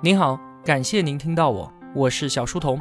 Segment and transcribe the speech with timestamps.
[0.00, 2.80] 您好，感谢您听到我，我是小书童。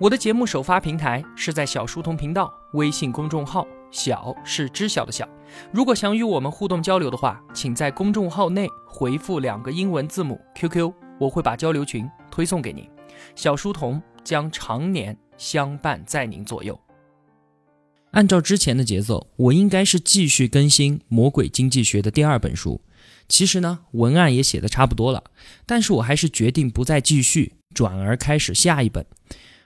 [0.00, 5.28] 我的节目首发平台是在小书童频道微信公众号，小是知晓的小。
[5.70, 12.84] 如果想与我们互动交流的话，请在公众号内回复两个英文字母 QQ，我会把交流群推送给您。
[13.36, 16.76] 小书童将常年相伴在您左右。
[18.10, 22.80] 按照之前的节奏，我应该是继续更新《魔鬼经济学》的第二本书。
[23.28, 25.24] 其实呢，文案也写的差不多了，
[25.66, 29.04] 但是我还是决定不再继续，转而开始下一本。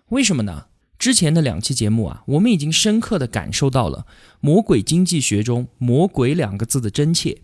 [0.09, 0.67] 为什么呢？
[0.99, 4.07] 之前的两期节目啊，我们已经深刻的感受到了
[4.41, 7.39] 魔鬼经济学中“魔鬼”两个字的真切，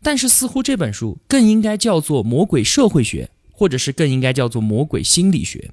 [0.00, 5.72] 但是似乎这本书更应该叫做“魔鬼社会学”，或者是更应该叫做“魔鬼心理学”。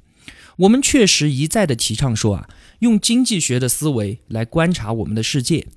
[0.58, 5.68] 我们确实一再的提倡说啊，用经济学的思维来观察我们的世界。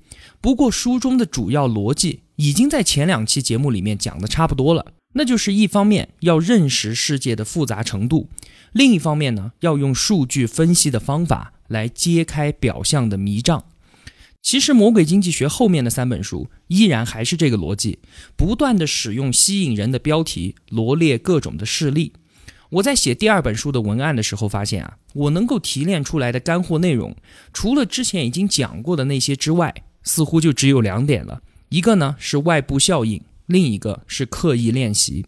[0.41, 2.21] 不过书中的主要逻辑。
[2.37, 8.27] 已经在前两期节目里面讲的差不多了，那就是一方面要认识世界的复杂程度，
[8.71, 13.65] 另一方面呢，要用数据分析的方法来揭开表象的迷障。
[14.41, 17.99] 其实，魔鬼经济学后面的三本书依然还是这个逻辑，
[18.35, 22.13] 不断的使用吸引人的标题罗列各种的事例。
[22.73, 27.15] 我在写第二本书的文案的时候发现啊，我能够提炼出来的干货内容，
[27.53, 29.71] 除了之前已经讲过的那些之外，
[30.01, 31.43] 似乎就只有两点了。
[31.69, 35.25] 一个呢是外部效应，另一个是刻意练习。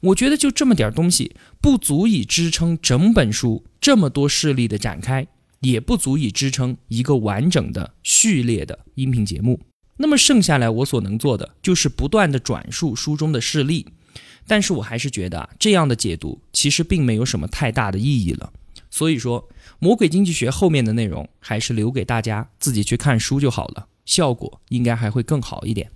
[0.00, 5.28] 我觉得就这么点东西，不足以支撑整本书这么多事例的展开，
[5.60, 9.60] 也不足以支撑一个完整的序列的音频节目。
[9.98, 13.86] 那么剩下来我所能做的就是不断的转述书中的事例，
[14.46, 18.52] 但是我还是觉得啊，这样的解读其实并没有什么太大的意义了。
[18.90, 23.86] 所以说，魔鬼经济学后面的内容还是留给大家自己去看书就好了。
[24.04, 25.90] 效果应该还会更好一点。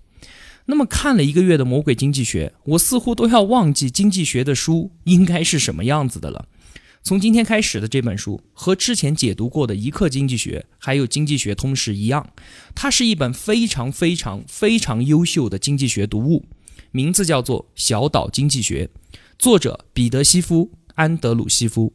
[0.67, 6.47] 那么看了一个月的《魔鬼经济学》，我似乎都要忘记经济学的书应该是什么样子的了。
[7.03, 12.31] 从今天开始的这本书和之前解读过的一课经济学还有经济学通识一样，
[12.75, 16.47] 它是一本非常非常非常优秀的经济学读物，
[16.95, 18.89] 名字叫做《小岛经济学》，
[19.37, 21.93] 作者彼得西夫安德鲁西夫。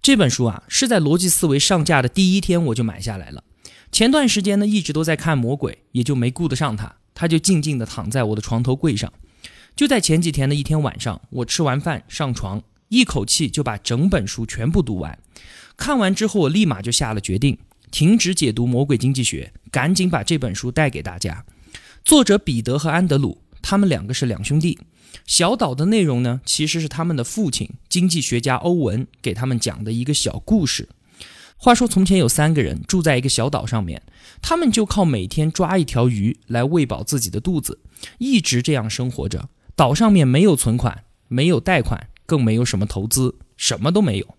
[0.00, 3.44] 这本书啊是在逻辑思维上架的第一天我就买下来了。
[3.92, 9.12] 前段时间呢，一直都在看《魔鬼》，也就没顾得上它，它就静静地躺在我的床头柜上。
[9.76, 15.18] 就在前几天的一天晚上，我吃完饭上床，一口气就把整本书全部读完。
[15.76, 17.58] 看完之后，我立马就下了决定，
[17.90, 21.44] 停止解读《魔鬼经济学》，赶紧把这本书带给大家。
[22.04, 24.78] 作者彼得和安德鲁，他们两个是两兄弟。
[25.26, 30.90] 小岛的内容呢，其实是他们的父亲经济学家欧文给他们讲的一个小故事。
[31.56, 34.02] 话说，从前有三个人住在一个小岛上面，
[34.42, 37.80] 他们就靠每天抓一条鱼来喂饱自己的肚子，
[38.18, 39.48] 一直这样生活着。
[39.74, 44.36] 岛上面没有存款，没有贷款，更没有什么投资，什么都没有。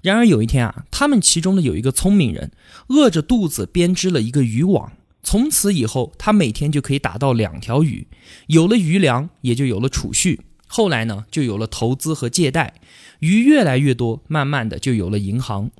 [0.00, 2.52] 然而有一天啊，他们其中的有一个聪明人，
[2.88, 4.92] 饿着肚子编织了一个渔网，
[5.24, 8.06] 从此以后，他每天就可以打到两条鱼，
[8.46, 10.42] 有了鱼粮，也就有了储蓄。
[10.66, 12.74] 后来呢，就有了投资和借贷，
[13.20, 15.70] 鱼越来越多，慢慢的就有了银行。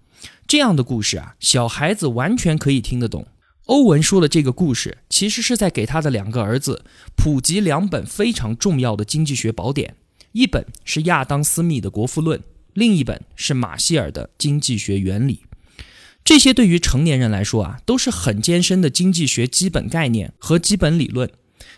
[0.46, 3.26] 这样的故事啊，小孩子完全可以听得懂。
[3.66, 6.84] 欧文说的这个故事，其实是在给他的两个儿子
[7.16, 9.96] 普及两本非常重要的经济学宝典，
[10.32, 12.38] 一本是亚当·斯密的《国富论》，
[12.74, 15.40] 另一本是马歇尔的《经济学原理》。
[16.24, 21.30] 这些对于成年人来说啊，都是很艰深的经济学基本概念和基本理论。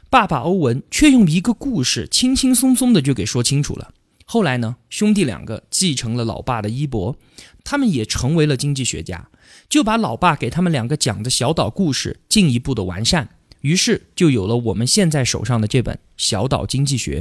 [0.08, 3.92] 爸爸欧文却用一个故事，轻轻松松的就给说清楚了。
[4.24, 7.16] 后来呢，兄弟两个继承了老爸的衣钵，
[7.64, 9.28] 他们也成为了经济学家，
[9.68, 13.30] 就把老爸给他们两个讲的小岛故事进一步的完善，
[13.62, 17.20] 于是就有了我们现在手上的这本《小岛经济学》。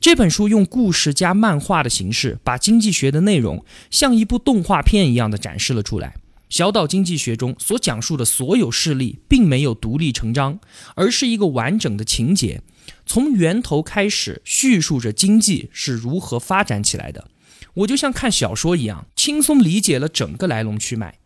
[0.00, 6.14] 这本书用故事加漫画的形式，把经济学的内容像一部动画片一样的展示了出来。
[6.48, 10.60] 小岛经济学中所讲述的所有事例，并没有独立成章，
[10.94, 12.62] 而是一个完整的情节。
[13.04, 17.28] 从源头开始叙述着经济是如何发展起来的，
[17.74, 21.18] 我就像看小说一样，轻松理解了整个来龙去脉。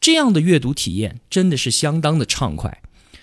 [0.00, 2.82] 这样的阅读体验真的是相当的畅快。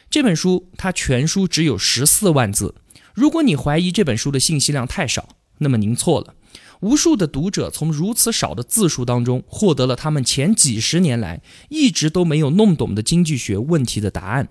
[0.09, 2.75] 这本书它全书只有十四万字，
[3.13, 6.35] 如果你怀疑这本书的信息量太少，那么您错了。
[6.81, 14.49] 无数的读者从如此少的字数当中获得了他们前几十年来一直都没有弄懂的经济学问题的答案。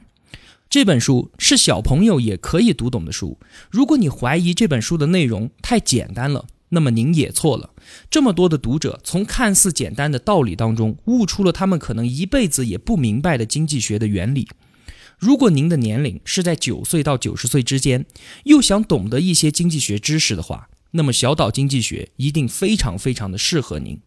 [0.69, 3.38] 这本书是小朋友也可以读懂的书。
[3.70, 7.70] 如果你怀疑这本书的内容太简单了，那么您也错了。
[8.11, 14.49] 这么多的读者从看似简单的道理当中悟出了他们可能一辈子也不明白的经济学的原理。
[15.17, 18.05] 如果您的年龄是在九岁到九十岁之间，
[18.44, 24.00] 又想懂得一些经济学知识的话，那么小岛经济学一定非常非常的适合您。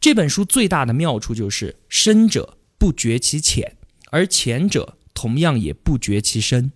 [0.00, 3.76] 这本书最大的妙处就是深者不觉其浅，
[4.10, 6.72] 而浅者同样也不觉其深。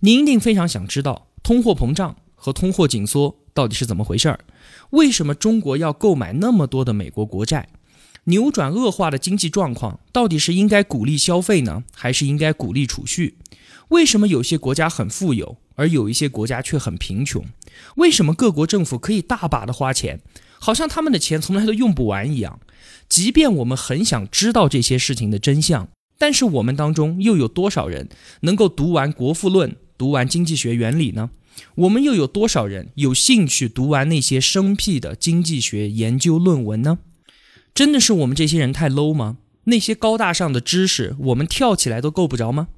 [0.00, 4.40] 您一定非常想知道通货膨胀和通货紧缩到底是怎么回事儿？
[4.90, 7.68] 为什么中国要购买那么多的美国国债？
[8.24, 13.38] 扭转恶化的经济状况到底是应该鼓励消费呢，还是应该鼓励储蓄？
[13.88, 17.44] 为什么有些国家很富有，而有一些国家却很贫穷？
[17.96, 20.20] 为什么各国政府可以大把的花钱，
[20.58, 22.58] 好像他们的钱从来都用不完一样？
[23.08, 25.88] 即便我们很想知道这些事情的真相，
[26.18, 28.08] 但是我们当中又有多少人
[28.40, 31.30] 能够读完《国富论》、读完经济学原理呢？
[31.76, 36.98] 我们又有多少人有兴趣读完那些生僻的经济学研究论文呢？
[37.72, 39.38] 真的是我们这些人太 low 吗？
[39.64, 42.68] 那些高大上的知识，我们跳起来都够不着吗？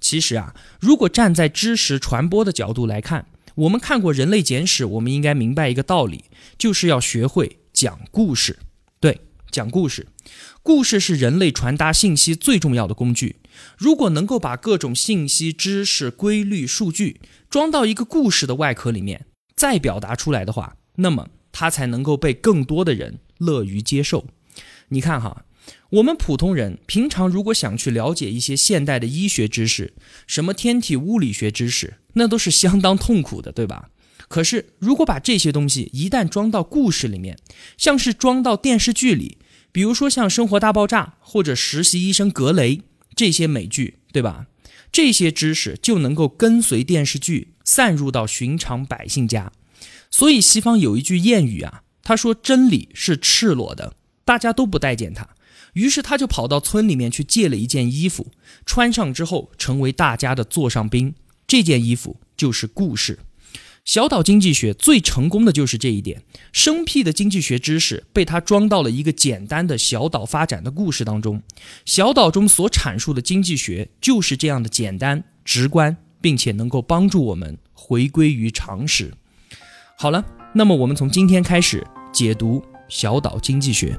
[0.00, 6.24] 其实啊，如果站在知识传播的角度来看，我们看过《人类简史》，我们应该明白一个道理，
[6.56, 8.58] 就是要学会讲故事。
[8.98, 9.20] 对，
[9.50, 10.06] 讲故事，
[10.62, 13.36] 故事是人类传达信息最重要的工具。
[13.76, 17.20] 如果能够把各种信息、知识、规律、数据
[17.50, 24.26] 装到一个故事的外壳里面，再表达出来的话，那么它才能够被更多的人乐于接受。
[24.88, 25.44] 你看哈，
[25.92, 29.92] 我们普通人平常如果想去了解一些现代的医学知识，
[30.26, 33.90] 什么天体物理学知识，那都是相当痛苦的，对吧？
[34.26, 37.36] 可是如果把这些东西一旦装到故事里面，
[37.76, 39.36] 像是装到电视剧里，
[39.70, 42.76] 比如说像《生活大爆炸》或者《实习医生格雷》
[43.14, 44.46] 这些美剧，对吧？
[44.90, 49.52] 这些知识就能够跟随电视剧散入到寻常百姓家。
[50.10, 53.96] 所以西方有一句谚语啊，他说真理是赤裸的。
[54.24, 55.28] 大家都不待见他，
[55.72, 58.28] 于是他就跑到村里面去借了一件衣服，
[58.66, 61.14] 穿上之后成为大家的座上宾。
[61.46, 63.18] 这件衣服就是故事。
[63.84, 66.22] 小岛经济学最成功的就是这一点，
[66.52, 71.42] 生僻的经济学知识被他装到了一个简单的小岛发展的故事当中。
[71.84, 79.12] 小岛中所阐述的经济学就是这样的简单直观，并且能够帮助我们回归于常识。
[79.98, 80.24] 好了，
[80.54, 83.98] 那么我们从今天开始解读小岛经济学。